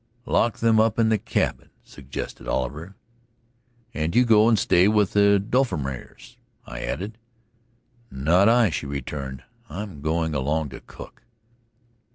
[0.25, 2.95] "Lock them up in the cabin," suggested Oliver.
[3.93, 7.19] "And you go and stay with the Dofflemires," I added.
[8.09, 9.43] "Not I," she returned.
[9.69, 11.21] "I'm going along to cook."